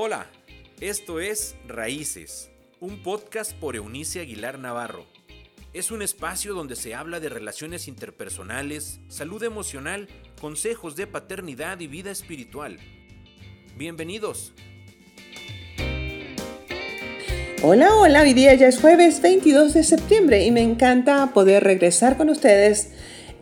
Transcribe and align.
Hola, 0.00 0.28
esto 0.80 1.18
es 1.18 1.56
Raíces, 1.66 2.52
un 2.78 3.02
podcast 3.02 3.52
por 3.54 3.74
Eunice 3.74 4.20
Aguilar 4.20 4.56
Navarro. 4.56 5.06
Es 5.72 5.90
un 5.90 6.02
espacio 6.02 6.54
donde 6.54 6.76
se 6.76 6.94
habla 6.94 7.18
de 7.18 7.28
relaciones 7.28 7.88
interpersonales, 7.88 9.00
salud 9.08 9.42
emocional, 9.42 10.06
consejos 10.40 10.94
de 10.94 11.08
paternidad 11.08 11.80
y 11.80 11.88
vida 11.88 12.12
espiritual. 12.12 12.78
Bienvenidos. 13.76 14.52
Hola, 17.64 17.96
hola, 17.96 18.22
hoy 18.22 18.34
día 18.34 18.54
ya 18.54 18.68
es 18.68 18.80
jueves 18.80 19.20
22 19.20 19.74
de 19.74 19.82
septiembre 19.82 20.44
y 20.44 20.52
me 20.52 20.62
encanta 20.62 21.32
poder 21.34 21.64
regresar 21.64 22.16
con 22.16 22.30
ustedes 22.30 22.92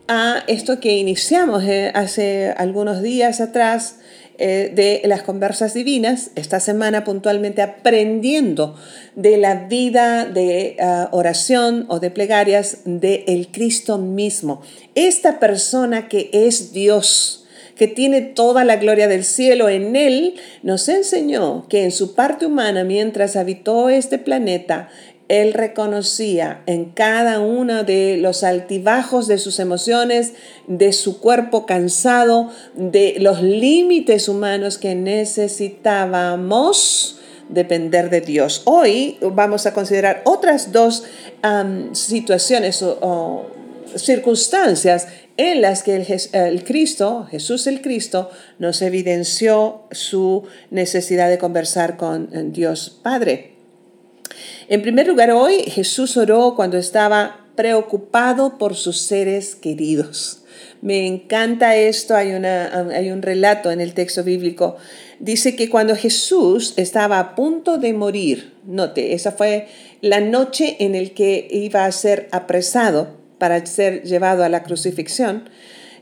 a 0.09 0.43
esto 0.47 0.81
que 0.81 0.97
iniciamos 0.97 1.65
eh, 1.65 1.93
hace 1.95 2.55
algunos 2.57 3.03
días 3.03 3.43
atrás 3.43 3.99
eh, 4.39 4.71
de 4.75 5.01
las 5.09 5.23
conversas 5.23 5.75
divinas, 5.75 6.31
esta 6.35 6.61
semana 6.61 7.05
puntualmente 7.05 7.63
aprendiendo 7.63 8.77
de 9.15 9.39
la 9.39 9.67
vida 9.67 10.27
de 10.27 10.77
ah, 10.81 11.09
oración 11.13 11.87
o 11.89 12.01
de 12.01 12.11
plegarias 12.11 12.79
de 12.85 13.25
el 13.29 13.49
Cristo 13.49 13.99
mismo. 13.99 14.63
Esta 14.95 15.41
persona 15.41 16.09
que 16.09 16.31
es 16.33 16.73
Dios 16.73 17.43
que 17.77 17.89
tiene 17.89 18.23
toda 18.23 18.65
la 18.65 18.77
gloria 18.77 19.07
del 19.07 19.23
cielo 19.25 19.69
en 19.69 19.97
él, 19.97 20.35
nos 20.63 20.89
enseñó 20.89 21.67
que 21.69 21.85
en 21.85 21.93
su 21.93 22.15
parte 22.15 22.47
humana, 22.47 22.85
mientras 22.85 23.37
habitó 23.37 23.91
este 23.91 24.19
planeta, 24.19 24.89
él 25.29 25.55
reconocía 25.55 26.63
en 26.67 26.85
cada 26.87 27.41
uno 27.41 27.83
de 27.85 28.17
los 28.17 28.43
altibajos 28.45 29.27
de 29.27 29.39
sus 29.39 29.59
emociones, 29.59 30.35
de 30.67 30.93
su 30.93 31.19
cuerpo 31.21 31.65
cansado, 31.67 32.51
de 32.75 33.17
los 33.19 33.43
límites 33.43 34.29
humanos 34.29 34.79
que 34.79 34.95
necesitábamos 34.95 37.19
depender 37.49 38.11
de 38.11 38.21
Dios. 38.21 38.63
Hoy 38.65 39.19
vamos 39.21 39.67
a 39.67 39.75
considerar 39.75 40.23
otras 40.25 40.73
dos 40.73 41.05
situaciones 41.93 42.83
o 42.83 43.47
circunstancias 43.95 45.07
en 45.37 45.61
las 45.61 45.83
que 45.83 45.97
el, 46.33 46.65
Cristo, 46.65 47.27
Jesús 47.31 47.67
el 47.67 47.83
Cristo, 47.83 48.31
nos 48.59 48.83
evidenció 48.83 49.83
su 49.91 50.45
necesidad 50.71 51.29
de 51.29 51.39
conversar 51.39 51.97
con 51.97 52.31
eh, 52.33 52.45
Dios 52.47 52.99
Padre. 53.03 53.56
En 54.69 54.83
primer 54.83 55.07
lugar, 55.07 55.31
hoy 55.31 55.63
Jesús 55.63 56.17
oró 56.17 56.55
cuando 56.57 56.79
estaba 56.79 57.47
preocupado 57.55 58.59
por 58.59 58.75
sus 58.75 58.99
seres 59.01 59.55
queridos. 59.55 60.43
Me 60.83 61.07
encanta 61.07 61.77
esto, 61.77 62.15
hay, 62.15 62.33
una, 62.33 62.87
hay 62.95 63.11
un 63.11 63.23
relato 63.23 63.71
en 63.71 63.81
el 63.81 63.95
texto 63.95 64.23
bíblico. 64.23 64.77
Dice 65.19 65.57
que 65.57 65.71
cuando 65.71 65.97
Jesús 65.97 66.75
estaba 66.77 67.19
a 67.19 67.35
punto 67.35 67.79
de 67.79 67.93
morir, 67.93 68.53
note, 68.67 69.15
esa 69.15 69.33
fue 69.33 69.69
la 70.01 70.21
noche 70.21 70.77
en 70.81 70.93
la 70.93 71.09
que 71.11 71.49
iba 71.51 71.87
a 71.87 71.93
ser 71.93 72.29
apresado, 72.31 73.17
para 73.39 73.65
ser 73.67 74.03
llevado 74.03 74.45
a 74.45 74.49
la 74.49 74.63
crucifixión, 74.63 75.49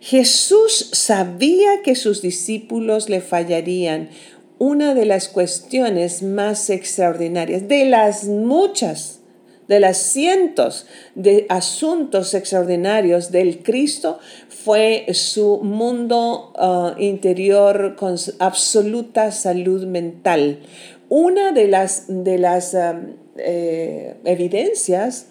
Jesús 0.00 0.90
sabía 0.92 1.82
que 1.82 1.94
sus 1.94 2.20
discípulos 2.20 3.08
le 3.08 3.20
fallarían. 3.20 4.10
Una 4.58 4.94
de 4.94 5.04
las 5.04 5.28
cuestiones 5.28 6.22
más 6.22 6.70
extraordinarias, 6.70 7.66
de 7.66 7.86
las 7.86 8.24
muchas, 8.24 9.20
de 9.66 9.80
las 9.80 9.96
cientos 9.96 10.86
de 11.16 11.46
asuntos 11.48 12.34
extraordinarios 12.34 13.32
del 13.32 13.64
Cristo, 13.64 14.20
fue 14.48 15.06
su 15.12 15.60
mundo 15.62 16.52
uh, 16.56 17.00
interior 17.02 17.96
con 17.96 18.14
absoluta 18.38 19.32
salud 19.32 19.86
mental. 19.86 20.60
Una 21.08 21.50
de 21.52 21.66
las, 21.66 22.04
de 22.06 22.38
las 22.38 22.74
um, 22.74 23.14
eh, 23.36 24.14
evidencias 24.24 25.26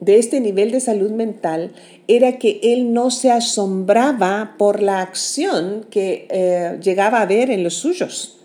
de 0.00 0.18
este 0.18 0.40
nivel 0.40 0.70
de 0.70 0.80
salud 0.80 1.10
mental 1.10 1.72
era 2.06 2.38
que 2.38 2.60
él 2.62 2.92
no 2.92 3.10
se 3.10 3.32
asombraba 3.32 4.54
por 4.56 4.80
la 4.80 5.00
acción 5.00 5.84
que 5.90 6.28
eh, 6.30 6.78
llegaba 6.80 7.20
a 7.20 7.26
ver 7.26 7.50
en 7.50 7.64
los 7.64 7.74
suyos. 7.74 8.37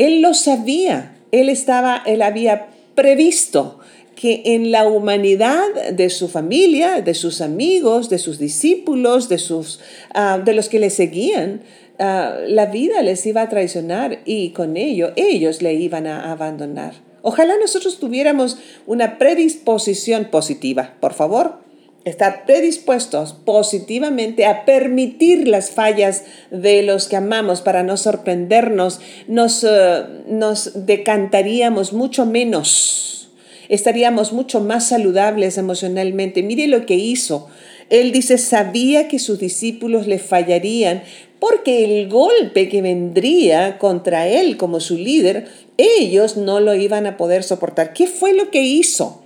Él 0.00 0.22
lo 0.22 0.32
sabía, 0.32 1.14
él 1.30 1.50
estaba, 1.50 2.02
él 2.06 2.22
había 2.22 2.68
previsto 2.94 3.80
que 4.16 4.40
en 4.46 4.70
la 4.70 4.88
humanidad 4.88 5.92
de 5.92 6.08
su 6.08 6.28
familia, 6.28 7.02
de 7.02 7.12
sus 7.12 7.42
amigos, 7.42 8.08
de 8.08 8.16
sus 8.16 8.38
discípulos, 8.38 9.28
de, 9.28 9.36
sus, 9.36 9.78
ah, 10.14 10.40
de 10.42 10.54
los 10.54 10.70
que 10.70 10.78
le 10.78 10.88
seguían, 10.88 11.60
ah, 11.98 12.34
la 12.48 12.64
vida 12.64 13.02
les 13.02 13.26
iba 13.26 13.42
a 13.42 13.50
traicionar 13.50 14.20
y 14.24 14.50
con 14.50 14.78
ello 14.78 15.12
ellos 15.16 15.60
le 15.60 15.74
iban 15.74 16.06
a 16.06 16.32
abandonar. 16.32 16.94
Ojalá 17.20 17.58
nosotros 17.60 17.98
tuviéramos 17.98 18.56
una 18.86 19.18
predisposición 19.18 20.30
positiva, 20.30 20.94
por 21.00 21.12
favor, 21.12 21.58
estar 22.04 22.46
predispuestos 22.46 23.34
positivamente 23.44 24.46
a 24.46 24.64
permitir 24.64 25.46
las 25.46 25.70
fallas 25.70 26.24
de 26.50 26.82
los 26.82 27.08
que 27.08 27.16
amamos 27.16 27.60
para 27.60 27.82
no 27.82 27.96
sorprendernos, 27.96 29.00
nos, 29.28 29.64
eh, 29.64 30.04
nos 30.26 30.86
decantaríamos 30.86 31.92
mucho 31.92 32.24
menos, 32.24 33.30
estaríamos 33.68 34.32
mucho 34.32 34.60
más 34.60 34.88
saludables 34.88 35.58
emocionalmente. 35.58 36.42
Mire 36.42 36.66
lo 36.66 36.86
que 36.86 36.94
hizo. 36.94 37.48
Él 37.90 38.12
dice, 38.12 38.38
sabía 38.38 39.08
que 39.08 39.18
sus 39.18 39.38
discípulos 39.38 40.06
le 40.06 40.18
fallarían 40.18 41.02
porque 41.40 41.84
el 41.84 42.08
golpe 42.08 42.68
que 42.68 42.82
vendría 42.82 43.78
contra 43.78 44.28
él 44.28 44.56
como 44.56 44.78
su 44.78 44.96
líder 44.96 45.48
ellos 45.76 46.36
no 46.36 46.60
lo 46.60 46.74
iban 46.74 47.06
a 47.06 47.16
poder 47.16 47.42
soportar. 47.42 47.92
¿Qué 47.92 48.06
fue 48.06 48.34
lo 48.34 48.50
que 48.50 48.62
hizo? 48.62 49.19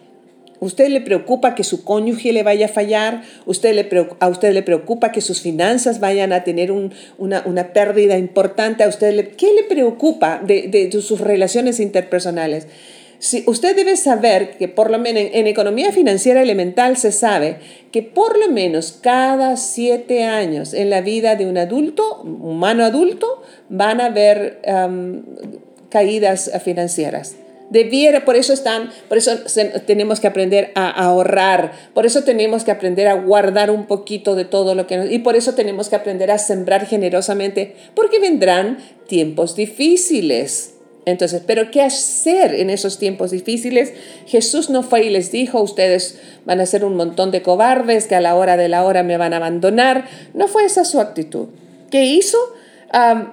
¿Usted 0.64 0.88
le 0.88 1.02
preocupa 1.02 1.54
que 1.54 1.62
su 1.62 1.84
cónyuge 1.84 2.32
le 2.32 2.42
vaya 2.42 2.64
a 2.64 2.68
fallar? 2.70 3.22
¿Usted 3.44 3.74
le, 3.74 4.08
¿A 4.18 4.28
usted 4.28 4.54
le 4.54 4.62
preocupa 4.62 5.12
que 5.12 5.20
sus 5.20 5.42
finanzas 5.42 6.00
vayan 6.00 6.32
a 6.32 6.42
tener 6.42 6.72
una, 6.72 7.72
pérdida 7.74 8.16
importante? 8.16 8.82
¿A 8.82 8.88
usted 8.88 9.36
¿Qué 9.36 9.52
le 9.52 9.64
preocupa 9.64 10.40
de, 10.42 10.90
sus 11.02 11.20
relaciones 11.20 11.80
interpersonales? 11.80 12.66
Si 13.18 13.44
usted 13.46 13.76
debe 13.76 13.98
saber 13.98 14.56
que 14.56 14.68
por 14.68 14.90
lo 14.90 14.98
menos 14.98 15.24
en, 15.34 15.46
economía 15.46 15.92
financiera 15.92 16.40
elemental 16.40 16.96
se 16.96 17.12
sabe 17.12 17.58
que 17.92 18.02
por 18.02 18.38
lo 18.38 18.50
menos 18.50 18.98
cada 19.02 19.58
siete 19.58 20.24
años 20.24 20.72
en 20.72 20.88
la 20.88 21.02
vida 21.02 21.36
de 21.36 21.44
un 21.46 21.58
adulto, 21.58 22.22
humano 22.22 22.84
adulto, 22.84 23.42
van 23.68 24.00
a 24.00 24.06
haber 24.06 24.62
caídas 25.90 26.50
financieras. 26.64 27.36
Debiera, 27.74 28.24
por 28.24 28.36
eso 28.36 28.52
están, 28.52 28.90
por 29.08 29.18
eso 29.18 29.32
tenemos 29.84 30.20
que 30.20 30.28
aprender 30.28 30.70
a, 30.76 30.88
ahorrar, 30.88 31.72
por 31.92 32.06
eso 32.06 32.22
tenemos 32.22 32.62
que 32.62 32.70
aprender 32.70 33.08
a 33.08 33.14
guardar 33.14 33.72
un 33.72 33.86
poquito 33.86 34.36
de 34.36 34.44
todo 34.44 34.76
lo 34.76 34.86
que 34.86 34.96
nos, 34.96 35.10
y 35.10 35.18
por 35.18 35.34
eso 35.34 35.54
tenemos 35.54 35.88
que 35.88 35.96
aprender 35.96 36.30
a 36.30 36.38
sembrar 36.38 36.86
generosamente, 36.86 37.74
porque 37.96 38.20
vendrán 38.20 38.78
tiempos 39.08 39.56
difíciles. 39.56 40.74
Entonces, 41.04 41.42
pero 41.44 41.72
¿qué 41.72 41.82
hacer 41.82 42.54
en 42.54 42.70
esos 42.70 43.00
tiempos 43.00 43.32
difíciles? 43.32 43.92
Jesús 44.28 44.70
no 44.70 44.84
fue 44.84 45.06
y 45.06 45.10
les 45.10 45.32
dijo, 45.32 45.60
ustedes 45.60 46.20
van 46.44 46.60
a 46.60 46.66
ser 46.66 46.84
un 46.84 46.94
montón 46.94 47.32
de 47.32 47.42
cobardes 47.42 48.06
que 48.06 48.14
a 48.14 48.20
la 48.20 48.36
hora 48.36 48.56
de 48.56 48.68
la 48.68 48.84
hora 48.84 49.02
me 49.02 49.16
van 49.16 49.32
a 49.32 49.38
abandonar. 49.38 50.04
No 50.32 50.46
fue 50.46 50.64
esa 50.64 50.84
su 50.84 51.00
actitud. 51.00 51.48
¿Qué 51.90 52.04
hizo? 52.04 52.38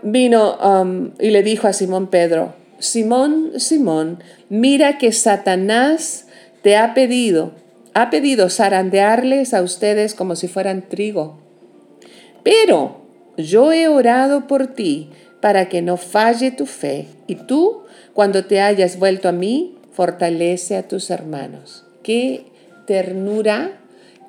vino 0.01 1.13
y 1.19 1.29
le 1.29 1.43
dijo 1.43 1.67
a 1.67 1.73
Simón 1.73 2.07
Pedro, 2.07 2.55
Simón, 2.81 3.59
Simón, 3.59 4.23
mira 4.49 4.97
que 4.97 5.11
Satanás 5.11 6.25
te 6.63 6.77
ha 6.77 6.93
pedido, 6.93 7.53
ha 7.93 8.09
pedido 8.09 8.49
zarandearles 8.49 9.53
a 9.53 9.61
ustedes 9.61 10.15
como 10.15 10.35
si 10.35 10.47
fueran 10.47 10.89
trigo. 10.89 11.39
Pero 12.43 13.01
yo 13.37 13.71
he 13.71 13.87
orado 13.87 14.47
por 14.47 14.67
ti 14.67 15.09
para 15.41 15.69
que 15.69 15.81
no 15.81 15.97
falle 15.97 16.51
tu 16.51 16.65
fe, 16.65 17.07
y 17.27 17.35
tú, 17.35 17.83
cuando 18.13 18.45
te 18.45 18.61
hayas 18.61 18.97
vuelto 18.97 19.29
a 19.29 19.31
mí, 19.31 19.77
fortalece 19.91 20.75
a 20.75 20.87
tus 20.87 21.09
hermanos. 21.09 21.85
Qué 22.03 22.45
ternura, 22.87 23.80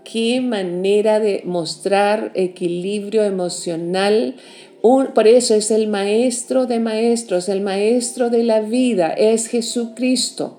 qué 0.05 0.41
manera 0.41 1.21
de 1.21 1.43
mostrar 1.45 2.33
equilibrio 2.35 3.23
emocional 3.25 4.37
por 4.83 5.29
eso 5.29 5.55
es 5.55 5.71
el 5.71 5.87
maestro 5.87 6.67
de 6.67 6.81
maestros, 6.81 7.49
el 7.49 7.61
maestro 7.61 8.31
de 8.31 8.43
la 8.43 8.61
vida, 8.61 9.13
es 9.13 9.47
Jesucristo. 9.47 10.59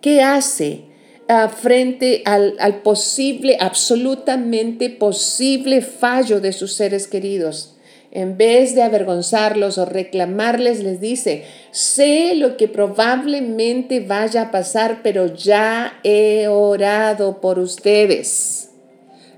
¿Qué 0.00 0.22
hace 0.22 0.82
ah, 1.28 1.48
frente 1.48 2.22
al, 2.24 2.56
al 2.58 2.82
posible, 2.82 3.56
absolutamente 3.60 4.90
posible 4.90 5.82
fallo 5.82 6.40
de 6.40 6.52
sus 6.52 6.72
seres 6.72 7.06
queridos? 7.06 7.76
En 8.10 8.36
vez 8.36 8.74
de 8.74 8.82
avergonzarlos 8.82 9.78
o 9.78 9.84
reclamarles, 9.86 10.82
les 10.82 11.00
dice, 11.00 11.44
sé 11.74 12.36
lo 12.36 12.56
que 12.56 12.68
probablemente 12.68 13.98
vaya 13.98 14.42
a 14.42 14.50
pasar, 14.52 15.00
pero 15.02 15.26
ya 15.34 15.98
he 16.04 16.46
orado 16.46 17.40
por 17.40 17.58
ustedes. 17.58 18.70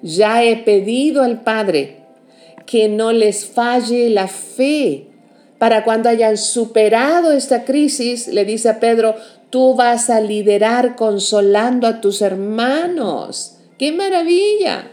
Ya 0.03 0.45
he 0.45 0.59
pedido 0.59 1.23
al 1.23 1.43
Padre 1.43 1.97
que 2.67 2.89
no 2.89 3.13
les 3.13 3.47
falle 3.47 4.11
la 4.11 4.29
fe 4.29 5.07
Para 5.59 5.85
cuando 5.85 6.11
hayan 6.11 6.37
superado 6.37 7.33
esta 7.33 7.65
crisis, 7.65 8.29
le 8.29 8.45
dice 8.45 8.69
a 8.69 8.79
Pedro, 8.79 9.17
tú 9.49 9.75
vas 9.75 10.11
a 10.11 10.21
liderar 10.21 10.97
consolando 10.97 11.87
a 11.87 12.03
tus 12.03 12.21
hermanos. 12.21 13.57
¡Qué 13.79 13.91
maravilla! 13.91 14.91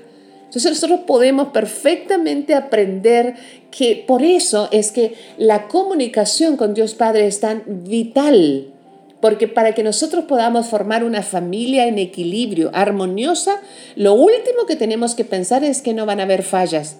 Entonces 0.54 0.74
nosotros 0.74 1.00
podemos 1.08 1.48
perfectamente 1.48 2.54
aprender 2.54 3.34
que 3.72 4.04
por 4.08 4.22
eso 4.22 4.70
es 4.72 4.92
que 4.92 5.16
la 5.40 5.68
comunicación 5.68 6.58
con 6.58 6.76
Dios 6.76 6.94
Padre 6.94 7.26
es 7.26 7.40
tan 7.40 7.64
vital. 7.66 8.68
Porque 9.20 9.48
para 9.48 9.74
que 9.74 9.82
nosotros 9.82 10.26
podamos 10.26 10.68
formar 10.68 11.04
una 11.04 11.24
familia 11.24 11.88
en 11.88 11.98
equilibrio, 11.98 12.70
armoniosa, 12.72 13.62
lo 13.96 14.14
último 14.14 14.68
que 14.68 14.76
tenemos 14.76 15.16
que 15.16 15.26
pensar 15.26 15.64
es 15.64 15.82
que 15.82 15.96
no 15.96 16.06
van 16.06 16.20
a 16.20 16.24
haber 16.24 16.44
fallas. 16.44 16.98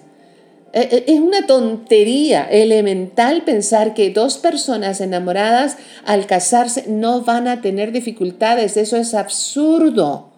E, 0.72 0.80
e, 0.80 1.14
es 1.14 1.20
una 1.20 1.46
tontería 1.46 2.48
elemental 2.50 3.44
pensar 3.44 3.94
que 3.94 4.10
dos 4.10 4.36
personas 4.38 5.00
enamoradas 5.00 5.76
al 6.04 6.26
casarse 6.26 6.86
no 6.88 7.20
van 7.20 7.46
a 7.46 7.60
tener 7.60 7.92
dificultades. 7.92 8.76
Eso 8.76 8.96
es 8.96 9.14
absurdo. 9.14 10.33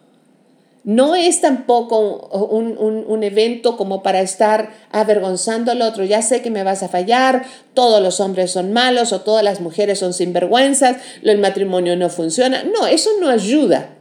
No 0.86 1.16
es 1.16 1.40
tampoco 1.40 2.28
un, 2.28 3.24
evento 3.24 3.76
como 3.76 4.04
para 4.04 4.20
estar 4.20 4.70
avergonzando 4.92 5.72
al 5.72 5.82
otro. 5.82 6.04
Ya 6.04 6.22
sé 6.22 6.42
que 6.42 6.50
me 6.52 6.62
vas 6.62 6.84
a 6.84 6.88
fallar, 6.88 7.44
todos 7.74 8.00
los 8.00 8.20
hombres 8.20 8.52
son 8.52 8.72
malos 8.72 9.12
o 9.12 9.22
todas 9.22 9.42
las 9.42 9.60
mujeres 9.60 9.98
son 9.98 10.14
sinvergüenzas, 10.14 10.98
el 11.24 11.38
matrimonio 11.38 11.96
no 11.96 12.08
funciona. 12.08 12.62
No, 12.62 12.86
eso 12.86 13.10
no 13.20 13.28
ayuda. 13.28 13.96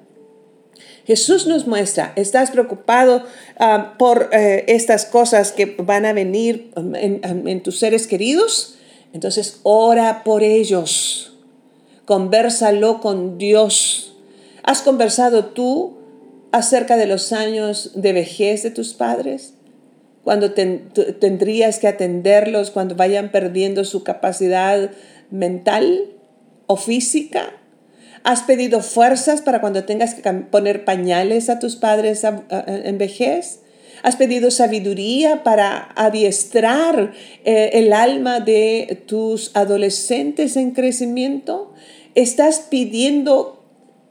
Jesús 1.08 1.48
nos 1.48 1.66
muestra, 1.66 2.14
estás 2.16 2.52
preocupado 2.52 3.24
ah, 3.58 3.96
por 3.98 4.30
eh, 4.32 4.66
estas 4.68 5.06
cosas 5.06 5.52
que 5.52 5.76
van 5.80 6.06
a 6.06 6.14
venir 6.14 6.72
en, 6.76 7.48
en 7.48 7.64
tus 7.64 7.80
seres 7.80 8.06
queridos, 8.06 8.76
entonces 9.12 9.60
ora 9.64 10.24
por 10.24 10.44
ellos, 10.44 11.34
conversalo 12.06 13.02
con 13.02 13.40
Dios. 13.40 14.14
¿Has 14.62 14.84
conversado 14.84 15.46
tú 15.46 16.05
acerca 16.56 16.96
de 16.96 17.06
los 17.06 17.34
años 17.34 17.92
de 17.96 18.14
vejez 18.14 18.64
de 18.64 18.72
tus 18.72 18.94
padres? 18.94 19.56
Cuando 20.24 20.54
tendrías 20.54 21.80
que 21.80 21.88
atenderlos 21.88 22.72
cuando 22.72 22.96
vayan 22.96 23.30
perdiendo 23.30 23.84
su 23.84 24.04
capacidad 24.04 24.90
mental 25.30 26.12
o 26.66 26.78
física? 26.78 27.52
¿Has 28.24 28.42
pedido 28.44 28.82
fuerzas 28.82 29.42
para 29.42 29.60
cuando 29.60 29.84
tengas 29.84 30.16
que 30.16 30.32
poner 30.32 30.86
pañales 30.86 31.50
a 31.50 31.60
tus 31.60 31.76
padres 31.76 32.24
en 32.24 32.98
vejez? 32.98 33.60
¿Has 34.02 34.16
pedido 34.16 34.50
sabiduría 34.50 35.44
para 35.44 35.90
adiestrar 35.96 37.12
eh, 37.44 37.72
el 37.74 37.92
alma 37.92 38.40
de 38.40 39.04
tus 39.08 39.52
adolescentes 39.56 40.56
en 40.56 40.72
crecimiento? 40.72 41.74
¿Estás 42.16 42.60
pidiendo 42.70 43.55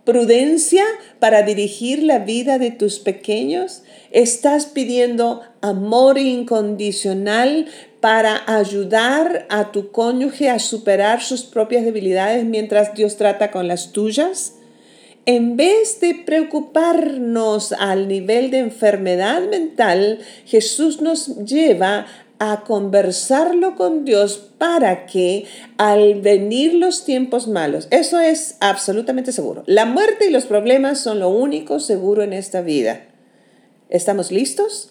prudencia 0.05 0.85
para 1.19 1.43
dirigir 1.43 2.03
la 2.03 2.21
vida 2.21 2.59
de 2.59 2.71
tus 2.71 2.99
pequeños? 2.99 3.83
¿Estás 4.11 4.67
pidiendo 4.67 5.43
amor 5.61 6.19
incondicional 6.19 7.67
para 8.01 8.43
ayudar 8.47 9.47
a 9.49 9.73
tu 9.73 9.91
cónyuge 9.91 10.51
a 10.51 10.59
superar 10.59 11.23
sus 11.23 11.43
propias 11.43 11.85
debilidades 11.85 12.45
mientras 12.45 12.95
Dios 12.95 13.17
trata 13.17 13.51
con 13.51 13.67
las 13.67 13.93
tuyas? 13.93 14.55
En 15.27 15.57
vez 15.57 16.01
de 16.01 16.15
preocuparnos 16.15 17.73
al 17.73 18.09
nivel 18.09 18.51
de 18.51 18.59
enfermedad 18.59 19.41
mental, 19.49 20.19
Jesús 20.45 21.01
nos 21.01 21.39
lleva 21.47 22.07
a 22.53 22.63
conversarlo 22.63 23.77
con 23.77 24.05
Dios 24.05 24.51
para 24.59 25.07
que 25.07 25.47
al 25.79 26.21
venir 26.21 26.75
los 26.75 27.05
tiempos 27.05 27.49
malos, 27.49 27.89
eso 27.91 28.21
es 28.21 28.57
absolutamente 28.61 29.33
seguro. 29.33 29.63
La 29.67 29.85
muerte 29.85 30.27
y 30.27 30.31
los 30.31 30.47
problemas 30.47 31.01
son 31.01 31.21
lo 31.21 31.29
único 31.29 31.81
seguro 31.81 32.23
en 32.23 32.33
esta 32.33 32.61
vida. 32.61 33.03
¿Estamos 33.89 34.31
listos? 34.31 34.91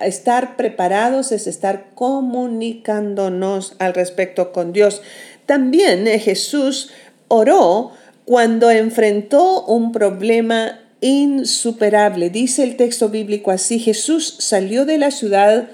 estar 0.00 0.56
preparados 0.56 1.30
es 1.30 1.46
estar 1.46 1.90
comunicándonos 1.94 3.74
al 3.78 3.92
respecto 3.92 4.50
con 4.50 4.72
Dios. 4.72 5.02
También 5.44 6.08
eh, 6.08 6.18
Jesús 6.18 6.90
oró 7.28 7.92
cuando 8.24 8.70
enfrentó 8.70 9.64
un 9.66 9.92
problema 9.92 10.80
insuperable. 11.00 12.30
Dice 12.30 12.62
el 12.64 12.76
texto 12.76 13.08
bíblico 13.08 13.50
así, 13.50 13.78
Jesús 13.78 14.36
salió 14.38 14.84
de 14.84 14.98
la 14.98 15.10
ciudad 15.10 15.68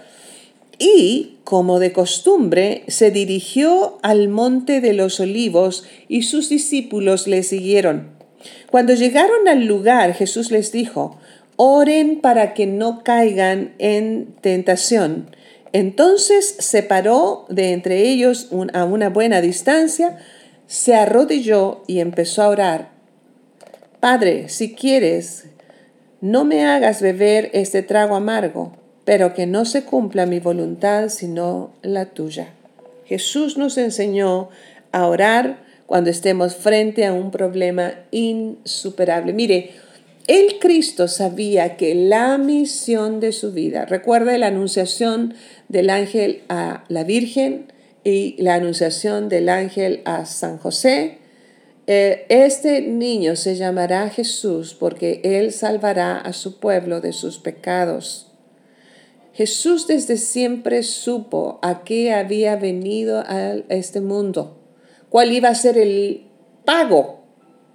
y, 0.79 1.39
como 1.45 1.79
de 1.79 1.93
costumbre, 1.93 2.85
se 2.89 3.11
dirigió 3.11 3.99
al 4.03 4.29
monte 4.29 4.81
de 4.81 4.93
los 4.93 5.21
olivos 5.21 5.85
y 6.09 6.23
sus 6.23 6.49
discípulos 6.49 7.27
le 7.27 7.43
siguieron. 7.43 8.11
Cuando 8.71 8.95
llegaron 8.95 9.49
al 9.49 9.65
lugar, 9.65 10.15
Jesús 10.15 10.51
les 10.51 10.73
dijo, 10.73 11.19
oren 11.57 12.21
para 12.21 12.55
que 12.55 12.67
no 12.67 13.03
caigan 13.05 13.75
en 13.79 14.35
tentación. 14.41 15.31
Entonces 15.73 16.57
se 16.59 16.83
paró 16.83 17.47
de 17.49 17.73
entre 17.73 18.09
ellos 18.09 18.49
a 18.73 18.85
una 18.85 19.11
buena 19.11 19.41
distancia, 19.41 20.19
se 20.67 20.95
arrodilló 20.95 21.83
y 21.87 22.01
empezó 22.01 22.43
a 22.43 22.49
orar. 22.49 22.91
Padre, 24.01 24.49
si 24.49 24.75
quieres, 24.75 25.47
no 26.21 26.45
me 26.45 26.65
hagas 26.65 27.01
beber 27.01 27.51
este 27.53 27.83
trago 27.83 28.17
amargo 28.17 28.84
pero 29.05 29.35
que 29.35 29.47
no 29.47 29.65
se 29.65 29.85
cumpla 29.85 30.27
mi 30.27 30.41
voluntad 30.41 31.09
sino 31.09 31.73
la 31.83 32.07
tuya. 32.07 32.49
Jesús 33.07 33.59
nos 33.59 33.77
enseñó 33.79 34.49
a 34.93 35.07
orar 35.07 35.65
cuando 35.87 36.11
estemos 36.11 36.57
frente 36.57 37.05
a 37.05 37.13
un 37.13 37.31
problema 37.31 37.95
insuperable. 38.11 39.33
Mire, 39.33 39.73
el 40.27 40.59
Cristo 40.59 41.07
sabía 41.07 41.77
que 41.77 41.95
la 41.95 42.39
misión 42.39 43.21
de 43.21 43.33
su 43.33 43.53
vida, 43.53 43.85
recuerda 43.85 44.39
la 44.39 44.47
anunciación 44.47 45.35
del 45.69 45.91
ángel 45.91 46.43
a 46.49 46.85
la 46.89 47.05
Virgen 47.05 47.67
y 48.05 48.35
la 48.43 48.55
anunciación 48.55 49.29
del 49.29 49.51
ángel 49.51 50.01
a 50.07 50.25
San 50.25 50.57
José, 50.57 51.19
eh, 51.87 52.25
este 52.31 52.81
niño 52.81 53.37
se 53.37 53.57
llamará 53.57 54.09
Jesús 54.09 54.75
porque 54.75 55.21
él 55.23 55.53
salvará 55.53 56.17
a 56.17 56.33
su 56.33 56.59
pueblo 56.59 57.03
de 57.03 57.13
sus 57.13 57.39
pecados. 57.39 58.34
Jesús 59.35 59.89
desde 59.89 60.17
siempre 60.17 60.85
supo 60.85 61.59
a 61.61 61.83
qué 61.83 62.13
había 62.13 62.55
venido 62.55 63.19
a 63.19 63.55
este 63.69 64.01
mundo, 64.01 64.61
cuál 65.09 65.33
iba 65.33 65.49
a 65.49 65.55
ser 65.57 65.77
el 65.77 66.29
pago 66.65 67.25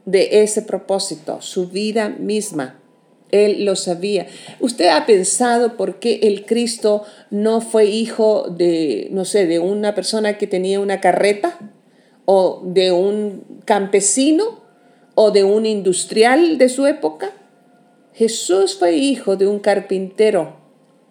de 0.05 0.41
ese 0.41 0.61
propósito, 0.61 1.41
su 1.41 1.67
vida 1.67 2.07
misma. 2.07 2.81
Él 3.31 3.65
lo 3.65 3.75
sabía. 3.75 4.27
¿Usted 4.61 4.87
ha 4.87 5.05
pensado 5.05 5.75
por 5.75 5.99
qué 5.99 6.21
el 6.23 6.45
Cristo 6.45 7.03
no 7.29 7.59
fue 7.59 7.87
hijo 7.87 8.47
de, 8.49 9.09
no 9.11 9.25
sé, 9.25 9.45
de 9.45 9.59
una 9.59 9.93
persona 9.93 10.37
que 10.37 10.47
tenía 10.47 10.79
una 10.79 11.01
carreta? 11.01 11.59
¿O 12.23 12.61
de 12.63 12.93
un 12.93 13.61
campesino? 13.65 14.63
¿O 15.13 15.31
de 15.31 15.43
un 15.43 15.65
industrial 15.65 16.57
de 16.57 16.69
su 16.69 16.87
época? 16.87 17.33
Jesús 18.13 18.75
fue 18.79 18.95
hijo 18.95 19.35
de 19.35 19.45
un 19.45 19.59
carpintero 19.59 20.58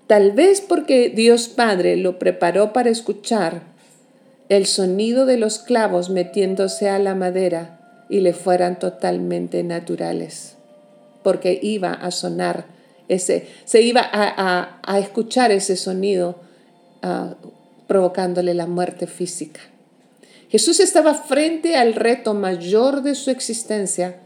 Tal 0.08 0.32
vez 0.32 0.62
porque 0.62 1.10
Dios 1.10 1.48
Padre 1.48 1.98
lo 1.98 2.18
preparó 2.18 2.72
para 2.72 2.88
escuchar 2.88 3.60
el 4.48 4.64
sonido 4.64 5.26
de 5.26 5.36
los 5.36 5.58
clavos 5.58 6.08
metiéndose 6.08 6.88
a 6.88 6.98
la 6.98 7.14
madera 7.14 8.06
y 8.08 8.20
le 8.20 8.32
fueran 8.32 8.78
totalmente 8.78 9.62
naturales, 9.62 10.56
porque 11.22 11.60
iba 11.62 11.92
a 11.92 12.10
sonar 12.10 12.64
ese, 13.08 13.48
se 13.66 13.82
iba 13.82 14.02
a, 14.10 14.98
escuchar 14.98 15.52
ese 15.52 15.76
sonido 15.76 16.36
ah, 17.02 17.34
provocándole 17.86 18.54
la 18.54 18.66
muerte 18.66 19.06
física. 19.06 19.60
Jesús 20.48 20.80
estaba 20.80 21.12
frente 21.12 21.76
al 21.76 21.92
reto 21.92 22.32
mayor 22.32 23.02
de 23.02 23.14
su 23.14 23.30
existencia 23.30 24.20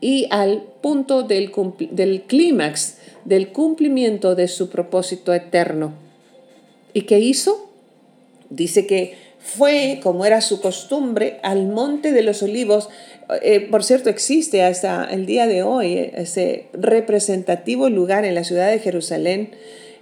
y 0.00 0.28
al 0.30 0.62
punto 0.80 1.22
del, 1.22 1.52
del 1.90 2.22
clímax 2.22 2.96
del 3.26 3.48
cumplimiento 3.48 4.34
de 4.34 4.48
su 4.48 4.70
propósito 4.70 5.34
eterno. 5.34 5.92
¿Y 6.94 7.02
qué 7.02 7.18
hizo? 7.18 7.70
Dice 8.48 8.86
que 8.86 9.14
fue, 9.38 10.00
como 10.02 10.24
era 10.24 10.40
su 10.40 10.60
costumbre, 10.60 11.38
al 11.42 11.66
monte 11.66 12.12
de 12.12 12.22
los 12.22 12.42
olivos. 12.42 12.88
Eh, 13.42 13.60
por 13.70 13.84
cierto, 13.84 14.10
existe 14.10 14.62
hasta 14.62 15.04
el 15.04 15.26
día 15.26 15.46
de 15.46 15.62
hoy 15.62 16.10
ese 16.14 16.66
representativo 16.72 17.88
lugar 17.90 18.24
en 18.24 18.34
la 18.34 18.44
ciudad 18.44 18.70
de 18.70 18.78
Jerusalén, 18.78 19.50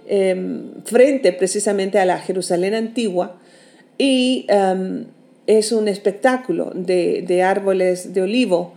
em, 0.07 0.83
frente 0.83 1.31
precisamente 1.33 1.99
a 1.99 2.05
la 2.05 2.19
Jerusalén 2.19 2.73
antigua, 2.75 3.39
y 3.97 4.45
em, 4.49 5.05
es 5.47 5.71
un 5.71 5.87
espectáculo 5.87 6.71
de, 6.73 7.23
de 7.25 7.43
árboles 7.43 8.13
de 8.13 8.21
olivo 8.21 8.73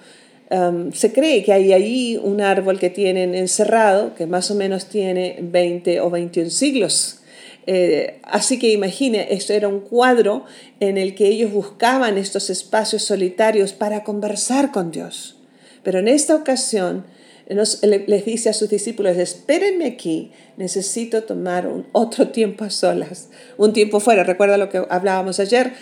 se 0.92 1.12
cree 1.12 1.44
que 1.44 1.52
hay 1.52 1.72
ahí 1.72 2.20
un 2.22 2.40
árbol 2.40 2.78
que 2.78 2.88
tienen 2.88 3.34
encerrado, 3.34 4.14
que 4.14 4.26
más 4.26 4.50
o 4.50 4.54
menos 4.54 4.86
tiene 4.86 5.38
20 5.42 6.00
o 6.00 6.10
21 6.10 6.50
siglos. 6.50 7.20
Eh, 7.66 8.20
así 8.22 8.58
que 8.58 8.72
imagine, 8.72 9.26
esto 9.30 9.52
era 9.52 9.68
un 9.68 9.80
cuadro 9.80 10.46
en 10.80 10.96
el 10.96 11.14
que 11.14 11.28
ellos 11.28 11.52
buscaban 11.52 12.16
estos 12.16 12.48
espacios 12.48 13.02
solitarios 13.02 13.74
para 13.74 14.04
conversar 14.04 14.72
con 14.72 14.90
Dios. 14.90 15.36
Pero 15.82 15.98
en 15.98 16.08
esta 16.08 16.34
ocasión 16.34 17.04
les 17.48 18.24
dice 18.24 18.48
a 18.48 18.54
sus 18.54 18.68
discípulos, 18.68 19.16
espérenme 19.16 19.86
aquí, 19.86 20.32
necesito 20.56 21.24
tomar 21.24 21.66
un, 21.66 21.86
otro 21.92 22.28
tiempo 22.28 22.64
a 22.64 22.70
solas, 22.70 23.28
un 23.56 23.72
tiempo 23.72 24.00
fuera. 24.00 24.24
Recuerda 24.24 24.56
lo 24.58 24.68
que 24.70 24.82
hablábamos 24.88 25.38
ayer, 25.40 25.72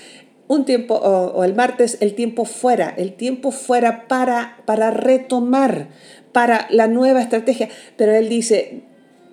un 0.49 0.65
tiempo, 0.65 0.95
o, 0.95 1.45
el 1.45 1.55
martes, 1.55 1.99
el 2.01 2.15
tiempo 2.15 2.45
fuera, 2.45 2.95
el 2.97 3.15
tiempo 3.15 3.51
fuera 3.51 4.07
para, 4.09 4.59
para 4.65 4.91
retomar, 4.91 5.89
para 6.33 6.67
la 6.71 6.87
nueva 6.87 7.23
estrategia. 7.23 7.69
Pero 7.97 8.13
él 8.15 8.29
dice, 8.29 8.83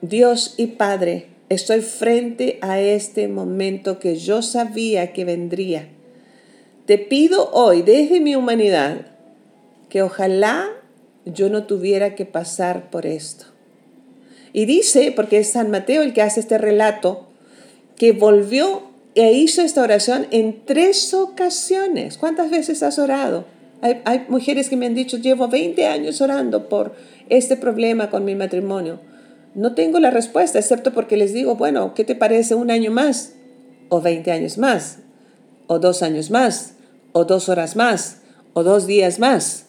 Dios 0.01 0.55
y 0.57 0.67
Padre, 0.67 1.27
estoy 1.49 1.81
frente 1.81 2.57
a 2.61 2.79
este 2.79 3.27
momento 3.27 3.99
que 3.99 4.15
yo 4.15 4.41
sabía 4.41 5.13
que 5.13 5.25
vendría. 5.25 5.89
Te 6.85 6.97
pido 6.97 7.49
hoy, 7.53 7.81
desde 7.81 8.19
mi 8.19 8.35
humanidad, 8.35 9.07
que 9.89 10.01
ojalá 10.01 10.67
yo 11.25 11.49
no 11.49 11.65
tuviera 11.65 12.15
que 12.15 12.25
pasar 12.25 12.89
por 12.89 13.05
esto. 13.05 13.45
Y 14.51 14.65
dice, 14.65 15.11
porque 15.15 15.39
es 15.39 15.51
San 15.51 15.71
Mateo 15.71 16.01
el 16.01 16.13
que 16.13 16.21
hace 16.21 16.39
este 16.39 16.57
relato, 16.57 17.27
que 17.95 18.11
volvió 18.11 18.92
e 19.15 19.33
hizo 19.33 19.61
esta 19.61 19.81
oración 19.81 20.27
en 20.31 20.65
tres 20.65 21.13
ocasiones. 21.13 22.17
¿Cuántas 22.17 22.49
veces 22.49 22.83
has 22.83 22.99
orado? 22.99 23.45
Hay, 23.81 24.25
mujeres 24.29 24.69
que 24.69 24.77
me 24.77 24.85
han 24.85 24.95
dicho, 24.95 25.17
llevo 25.17 25.49
20 25.49 25.85
años 25.87 26.21
orando 26.21 26.69
por 26.69 26.95
este 27.29 27.57
problema 27.57 28.09
con 28.09 28.23
mi 28.23 28.33
matrimonio. 28.33 28.99
No 29.55 29.75
tengo 29.75 29.99
la 29.99 30.09
respuesta, 30.09 30.57
excepto 30.57 30.93
porque 30.93 31.17
les 31.17 31.33
digo, 31.33 31.55
bueno, 31.55 31.93
¿qué 31.93 32.05
te 32.05 32.15
parece 32.15 32.55
un 32.55 32.71
año 32.71 32.91
más? 32.91 33.33
O 33.89 33.99
20 34.01 34.31
años 34.31 34.57
más, 34.57 34.99
o 35.67 35.79
dos 35.79 36.01
años 36.01 36.31
más, 36.31 36.75
o 37.11 37.25
dos 37.25 37.49
horas 37.49 37.75
más, 37.75 38.21
o 38.53 38.63
dos 38.63 38.87
días 38.87 39.19
más. 39.19 39.65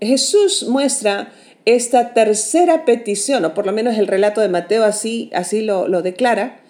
Jesús 0.00 0.66
muestra 0.68 1.32
esta 1.64 2.14
tercera 2.14 2.84
petición, 2.84 3.44
o 3.44 3.54
por 3.54 3.66
lo 3.66 3.72
menos 3.72 3.98
el 3.98 4.06
relato 4.06 4.40
de 4.40 4.48
Mateo 4.48 4.84
así, 4.84 5.30
así 5.34 5.60
lo, 5.60 6.02
declara, 6.02 6.60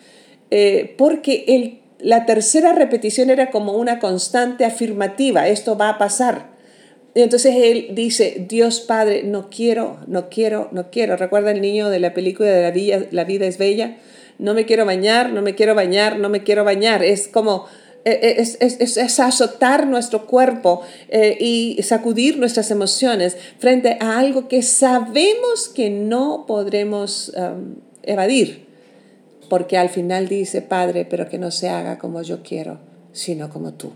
eh, 0.50 0.94
porque 0.96 1.44
el, 1.48 1.80
la 1.98 2.26
tercera 2.26 2.72
repetición 2.72 3.30
era 3.30 3.50
como 3.50 3.72
una 3.72 3.98
constante 3.98 4.64
afirmativa, 4.64 5.48
esto 5.48 5.76
va 5.76 5.90
a 5.90 5.98
pasar. 5.98 6.56
Y 7.14 7.22
entonces 7.22 7.54
él 7.56 7.88
dice, 7.92 8.46
Dios 8.48 8.80
Padre, 8.80 9.22
no 9.24 9.50
quiero, 9.50 9.98
no 10.06 10.28
quiero, 10.28 10.68
no 10.72 10.90
quiero. 10.90 11.16
¿Recuerda 11.16 11.50
el 11.50 11.60
niño 11.60 11.88
de 11.88 11.98
la 11.98 12.14
película 12.14 12.48
de 12.48 12.62
la, 12.62 13.06
la 13.10 13.24
vida 13.24 13.46
es 13.46 13.58
bella? 13.58 13.96
No 14.38 14.54
me 14.54 14.66
quiero 14.66 14.84
bañar, 14.84 15.32
no 15.32 15.42
me 15.42 15.56
quiero 15.56 15.74
bañar, 15.74 16.18
no 16.18 16.28
me 16.28 16.44
quiero 16.44 16.62
bañar. 16.62 17.02
Es 17.02 17.26
como 17.26 17.66
eh, 18.04 18.20
eh, 18.22 18.34
es, 18.38 18.56
es, 18.60 18.96
es, 18.96 19.20
azotar 19.20 19.86
nuestro 19.86 20.26
cuerpo 20.26 20.82
eh, 21.08 21.36
y 21.40 21.82
sacudir 21.82 22.38
nuestras 22.38 22.70
emociones 22.70 23.36
frente 23.58 23.98
a 24.00 24.18
algo 24.18 24.48
que 24.48 24.62
sabemos 24.62 25.68
que 25.68 25.90
no 25.90 26.44
podremos 26.46 27.32
um, 27.36 27.74
evadir. 28.04 28.67
Porque 29.48 29.78
al 29.78 29.88
final 29.88 30.28
dice, 30.28 30.62
Padre, 30.62 31.04
pero 31.04 31.28
que 31.28 31.38
no 31.38 31.50
se 31.50 31.68
haga 31.68 31.98
como 31.98 32.22
yo 32.22 32.42
quiero, 32.42 32.78
sino 33.12 33.50
como 33.50 33.72
tú. 33.72 33.92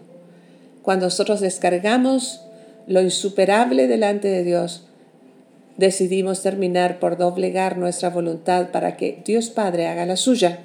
Cuando 0.82 1.06
nosotros 1.06 1.40
descargamos 1.40 2.42
lo 2.86 3.00
insuperable 3.00 3.86
delante 3.86 4.28
de 4.28 4.44
Dios, 4.44 4.84
decidimos 5.76 6.42
terminar 6.42 6.98
por 6.98 7.16
doblegar 7.16 7.78
nuestra 7.78 8.10
voluntad 8.10 8.70
para 8.70 8.96
que 8.96 9.22
Dios 9.24 9.50
Padre 9.50 9.86
haga 9.86 10.06
la 10.06 10.16
suya 10.16 10.60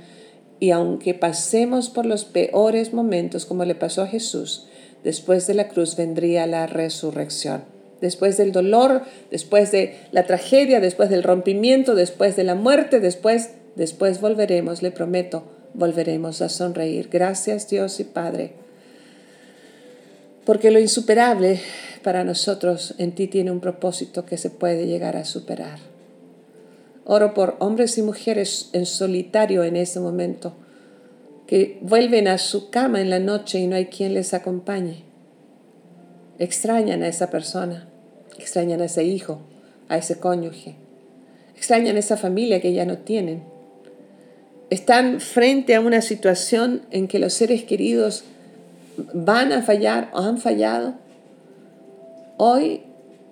y 0.60 0.72
aunque 0.72 1.14
pasemos 1.14 1.90
por 1.90 2.06
los 2.06 2.26
peores 2.26 2.94
momentos 2.94 3.46
como 3.46 3.64
le 3.66 3.76
pasó 3.76 4.02
a 4.02 4.08
Jesús, 4.08 4.68
después 5.04 5.48
de 5.48 5.54
la 5.54 5.68
cruz 5.68 5.96
vendría 5.96 6.48
la 6.48 6.68
resurrección. 6.68 7.64
Después 8.02 8.38
del 8.38 8.52
dolor, 8.52 9.04
después 9.32 9.72
de 9.72 9.96
la 10.12 10.26
tragedia, 10.26 10.80
después 10.80 11.10
del 11.10 11.24
rompimiento, 11.24 11.96
después 11.96 12.36
de 12.36 12.44
la 12.44 12.56
muerte, 12.56 13.00
después, 13.00 13.52
después 13.78 14.20
volveremos, 14.20 14.82
le 14.82 14.92
prometo, 14.92 15.44
volveremos 15.74 16.42
a 16.42 16.50
sonreír. 16.50 17.10
Gracias 17.10 17.70
Dios 17.70 18.00
y 18.00 18.04
Padre. 18.04 18.54
Porque 20.46 20.72
lo 20.72 20.80
insuperable 20.80 21.62
para 22.04 22.24
nosotros 22.24 22.96
en 22.98 23.14
ti 23.14 23.28
tiene 23.28 23.52
un 23.52 23.60
propósito 23.60 24.26
que 24.26 24.38
se 24.38 24.50
puede 24.50 24.88
llegar 24.88 25.16
a 25.16 25.26
superar. 25.26 25.80
Oro 27.06 27.34
por 27.34 27.56
hombres 27.60 27.98
y 27.98 28.02
mujeres 28.02 28.70
en 28.74 28.86
solitario 28.86 29.64
en 29.64 29.78
ese 29.78 30.00
momento, 30.00 30.54
que 31.46 31.78
vuelven 31.82 32.28
a 32.28 32.38
su 32.38 32.70
cama 32.70 33.00
en 33.00 33.10
la 33.10 33.20
noche 33.20 33.60
y 33.60 33.68
no 33.68 33.76
hay 33.76 33.86
quien 33.86 34.14
les 34.14 34.34
acompañe. 34.34 35.04
Extrañan 36.40 37.04
a 37.04 37.08
esa 37.08 37.30
persona, 37.30 37.88
extrañan 38.38 38.82
a 38.82 38.86
ese 38.86 39.04
hijo, 39.04 39.40
a 39.88 39.98
ese 39.98 40.20
cónyuge, 40.20 40.76
extrañan 41.56 41.96
a 41.96 42.00
esa 42.00 42.18
familia 42.18 42.60
que 42.60 42.74
ya 42.74 42.86
no 42.86 42.98
tienen. 42.98 43.57
Están 44.70 45.22
frente 45.22 45.76
a 45.76 45.80
una 45.80 46.02
situación 46.02 46.82
en 46.92 47.08
que 47.08 47.20
los 47.20 47.34
seres 47.34 47.64
queridos 47.64 48.26
van 49.14 49.52
a 49.54 49.62
fallar 49.62 50.10
o 50.14 50.20
han 50.20 50.38
fallado. 50.40 50.96
Hoy 52.38 52.82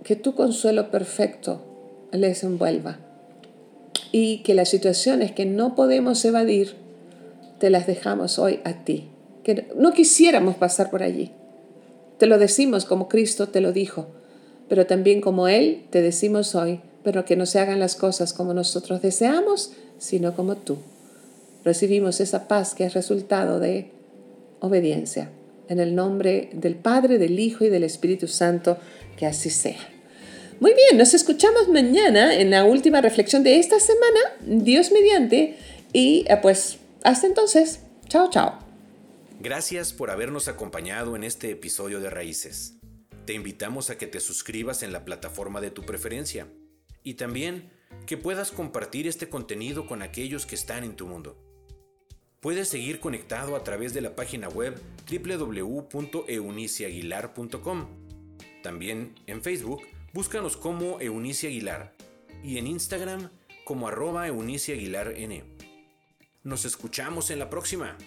que 0.03 0.15
tu 0.15 0.33
consuelo 0.35 0.91
perfecto 0.91 1.61
les 2.11 2.43
envuelva 2.43 2.99
y 4.11 4.43
que 4.43 4.53
las 4.53 4.69
situaciones 4.69 5.33
que 5.33 5.45
no 5.45 5.75
podemos 5.75 6.23
evadir, 6.23 6.75
te 7.59 7.69
las 7.69 7.87
dejamos 7.87 8.39
hoy 8.39 8.61
a 8.63 8.85
ti. 8.85 9.09
Que 9.43 9.67
no 9.75 9.91
quisiéramos 9.91 10.55
pasar 10.55 10.89
por 10.89 11.03
allí. 11.03 11.31
Te 12.17 12.27
lo 12.27 12.37
decimos 12.37 12.85
como 12.85 13.09
Cristo 13.09 13.49
te 13.49 13.59
lo 13.59 13.73
dijo, 13.73 14.07
pero 14.69 14.85
también 14.85 15.19
como 15.19 15.49
Él 15.49 15.83
te 15.89 16.01
decimos 16.01 16.55
hoy, 16.55 16.79
pero 17.03 17.25
que 17.25 17.35
no 17.35 17.45
se 17.45 17.59
hagan 17.59 17.79
las 17.79 17.95
cosas 17.95 18.31
como 18.31 18.53
nosotros 18.53 19.01
deseamos, 19.01 19.73
sino 19.97 20.33
como 20.33 20.55
tú. 20.55 20.77
Recibimos 21.65 22.21
esa 22.21 22.47
paz 22.47 22.75
que 22.75 22.85
es 22.85 22.93
resultado 22.93 23.59
de 23.59 23.91
obediencia. 24.59 25.31
En 25.67 25.79
el 25.79 25.95
nombre 25.95 26.51
del 26.53 26.75
Padre, 26.75 27.17
del 27.17 27.39
Hijo 27.39 27.65
y 27.65 27.69
del 27.69 27.83
Espíritu 27.83 28.27
Santo, 28.27 28.77
que 29.17 29.25
así 29.25 29.49
sea. 29.49 29.79
Muy 30.59 30.75
bien, 30.75 30.99
nos 30.99 31.15
escuchamos 31.15 31.67
mañana 31.67 32.35
en 32.35 32.51
la 32.51 32.65
última 32.65 33.01
reflexión 33.01 33.41
de 33.43 33.57
esta 33.57 33.79
semana, 33.79 34.19
Dios 34.45 34.91
mediante, 34.91 35.57
y 35.91 36.25
eh, 36.29 36.37
pues 36.39 36.77
hasta 37.03 37.25
entonces, 37.25 37.79
chao, 38.09 38.29
chao. 38.29 38.59
Gracias 39.39 39.91
por 39.91 40.11
habernos 40.11 40.47
acompañado 40.47 41.15
en 41.15 41.23
este 41.23 41.49
episodio 41.49 41.99
de 41.99 42.11
Raíces. 42.11 42.75
Te 43.25 43.33
invitamos 43.33 43.89
a 43.89 43.97
que 43.97 44.05
te 44.05 44.19
suscribas 44.19 44.83
en 44.83 44.93
la 44.93 45.03
plataforma 45.03 45.61
de 45.61 45.71
tu 45.71 45.81
preferencia 45.81 46.47
y 47.01 47.15
también 47.15 47.71
que 48.05 48.17
puedas 48.17 48.51
compartir 48.51 49.07
este 49.07 49.29
contenido 49.29 49.87
con 49.87 50.03
aquellos 50.03 50.45
que 50.45 50.53
están 50.53 50.83
en 50.83 50.95
tu 50.95 51.07
mundo. 51.07 51.41
Puedes 52.45 52.69
seguir 52.69 52.99
conectado 52.99 53.55
a 53.55 53.63
través 53.63 53.95
de 53.95 54.01
la 54.01 54.15
página 54.15 54.47
web 54.47 54.79
www.euniciaguilar.com. 55.09 57.87
También 58.61 59.15
en 59.25 59.41
Facebook 59.41 59.81
Búscanos 60.13 60.55
como 60.55 61.01
Eunice 61.01 61.47
Aguilar 61.47 61.95
y 62.43 62.59
en 62.59 62.67
Instagram 62.67 63.31
como 63.63 63.87
arroba 63.87 64.27
Eunice 64.27 64.73
Aguilar 64.73 65.13
N. 65.17 65.43
Nos 66.43 66.65
escuchamos 66.65 67.31
en 67.31 67.39
la 67.39 67.49
próxima. 67.49 67.97